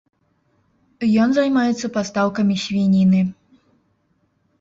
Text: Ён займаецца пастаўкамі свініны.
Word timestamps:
Ён 1.25 1.29
займаецца 1.37 1.89
пастаўкамі 1.97 2.55
свініны. 2.63 3.21